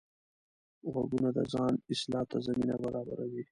غوږونه 0.91 1.29
د 1.37 1.39
ځان 1.53 1.73
اصلاح 1.93 2.25
ته 2.31 2.37
زمینه 2.47 2.75
برابروي 2.83 3.43